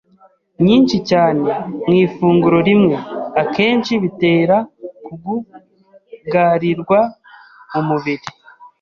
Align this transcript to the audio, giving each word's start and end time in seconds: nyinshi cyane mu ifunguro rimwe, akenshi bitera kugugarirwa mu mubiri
nyinshi 0.65 0.97
cyane 1.09 1.49
mu 1.85 1.93
ifunguro 2.05 2.57
rimwe, 2.69 2.95
akenshi 3.41 3.91
bitera 4.03 4.57
kugugarirwa 5.05 6.99
mu 7.71 7.81
mubiri 7.87 8.27